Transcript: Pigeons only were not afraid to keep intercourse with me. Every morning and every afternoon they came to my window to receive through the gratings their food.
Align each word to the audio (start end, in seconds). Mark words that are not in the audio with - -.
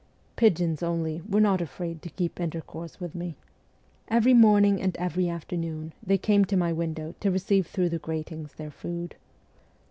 Pigeons 0.35 0.81
only 0.81 1.21
were 1.29 1.39
not 1.39 1.61
afraid 1.61 2.01
to 2.01 2.09
keep 2.09 2.39
intercourse 2.39 2.99
with 2.99 3.13
me. 3.13 3.35
Every 4.07 4.33
morning 4.33 4.81
and 4.81 4.97
every 4.97 5.29
afternoon 5.29 5.93
they 6.01 6.17
came 6.17 6.43
to 6.45 6.57
my 6.57 6.73
window 6.73 7.13
to 7.19 7.29
receive 7.29 7.67
through 7.67 7.89
the 7.89 7.99
gratings 7.99 8.53
their 8.55 8.71
food. 8.71 9.15